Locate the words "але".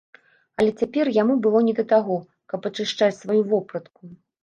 0.63-0.71